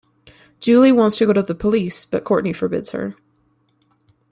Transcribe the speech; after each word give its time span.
Julie 0.59 0.91
wants 0.91 1.17
to 1.19 1.27
go 1.27 1.33
to 1.33 1.43
the 1.43 1.53
police, 1.53 2.05
but 2.05 2.23
Courtney 2.23 2.53
forbids 2.53 2.89
her. 2.89 3.13